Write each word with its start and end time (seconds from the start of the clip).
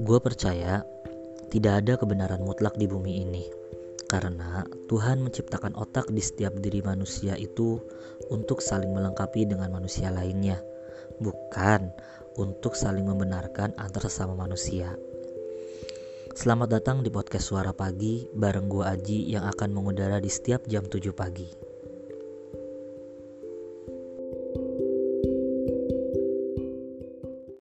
Gue 0.00 0.16
percaya 0.24 0.88
tidak 1.52 1.84
ada 1.84 2.00
kebenaran 2.00 2.40
mutlak 2.40 2.72
di 2.80 2.88
bumi 2.88 3.28
ini, 3.28 3.44
karena 4.08 4.64
Tuhan 4.88 5.20
menciptakan 5.20 5.76
otak 5.76 6.08
di 6.08 6.24
setiap 6.24 6.56
diri 6.56 6.80
manusia 6.80 7.36
itu 7.36 7.76
untuk 8.32 8.64
saling 8.64 8.88
melengkapi 8.88 9.44
dengan 9.44 9.68
manusia 9.68 10.08
lainnya, 10.08 10.56
bukan 11.20 11.92
untuk 12.40 12.72
saling 12.72 13.04
membenarkan 13.04 13.76
antar 13.76 14.08
sesama 14.08 14.32
manusia. 14.32 14.96
Selamat 16.32 16.80
datang 16.80 17.04
di 17.04 17.12
podcast 17.12 17.52
Suara 17.52 17.76
Pagi 17.76 18.24
bareng 18.32 18.72
gue 18.72 18.88
Aji 18.88 19.28
yang 19.28 19.44
akan 19.44 19.76
mengudara 19.76 20.16
di 20.16 20.32
setiap 20.32 20.64
jam 20.64 20.88
7 20.88 21.12
pagi. 21.12 21.71